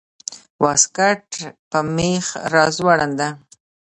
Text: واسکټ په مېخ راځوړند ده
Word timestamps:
واسکټ 0.63 1.27
په 1.69 1.79
مېخ 1.95 2.25
راځوړند 2.53 3.13
ده 3.19 3.29